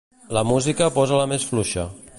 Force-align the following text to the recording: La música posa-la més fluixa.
La 0.37 0.43
música 0.51 0.87
posa-la 0.97 1.29
més 1.35 1.47
fluixa. 1.53 1.87